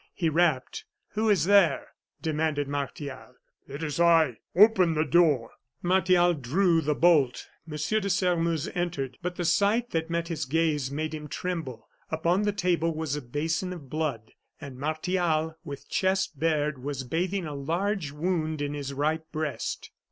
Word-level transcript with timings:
He 0.15 0.29
rapped. 0.29 0.85
"Who 1.09 1.29
is 1.29 1.45
there?" 1.45 1.89
demanded 2.23 2.67
Martial. 2.67 3.35
"It 3.67 3.83
is 3.83 3.99
I; 3.99 4.37
open 4.55 4.95
the 4.95 5.05
door." 5.05 5.51
Martial 5.83 6.33
drew 6.33 6.81
the 6.81 6.95
bolt; 6.95 7.45
M. 7.71 7.77
de 7.77 8.09
Sairmeuse 8.09 8.67
entered, 8.73 9.19
but 9.21 9.35
the 9.35 9.45
sight 9.45 9.91
that 9.91 10.09
met 10.09 10.27
his 10.27 10.45
gaze 10.45 10.89
made 10.89 11.13
him 11.13 11.27
tremble. 11.27 11.87
Upon 12.09 12.41
the 12.41 12.51
table 12.51 12.95
was 12.95 13.15
a 13.15 13.21
basin 13.21 13.71
of 13.73 13.91
blood, 13.91 14.31
and 14.59 14.79
Martial, 14.79 15.55
with 15.63 15.87
chest 15.87 16.39
bared, 16.39 16.81
was 16.81 17.03
bathing 17.03 17.45
a 17.45 17.53
large 17.53 18.11
wound 18.11 18.59
in 18.59 18.73
his 18.73 18.95
right 18.95 19.21
breast. 19.31 19.91